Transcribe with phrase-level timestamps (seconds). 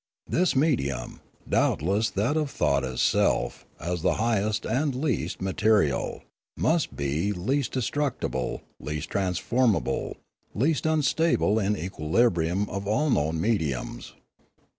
[0.25, 6.23] This medium, doubtless that of thought itself, as the highest and least material,
[6.57, 10.15] must be least destructible, least transformable,
[10.55, 14.13] least unstable in equilibrium of all known mediums.